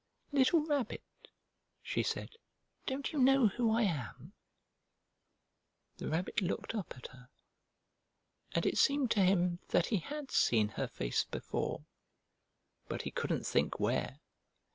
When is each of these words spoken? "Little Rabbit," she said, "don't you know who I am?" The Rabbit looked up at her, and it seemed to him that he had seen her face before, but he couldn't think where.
"Little 0.31 0.65
Rabbit," 0.65 1.03
she 1.83 2.01
said, 2.01 2.31
"don't 2.87 3.13
you 3.13 3.19
know 3.19 3.49
who 3.49 3.69
I 3.71 3.83
am?" 3.83 4.33
The 5.97 6.07
Rabbit 6.09 6.41
looked 6.41 6.73
up 6.73 6.95
at 6.97 7.05
her, 7.09 7.29
and 8.53 8.65
it 8.65 8.79
seemed 8.79 9.11
to 9.11 9.23
him 9.23 9.59
that 9.67 9.85
he 9.93 9.97
had 9.99 10.31
seen 10.31 10.69
her 10.69 10.87
face 10.87 11.23
before, 11.25 11.85
but 12.87 13.03
he 13.03 13.11
couldn't 13.11 13.45
think 13.45 13.79
where. 13.79 14.17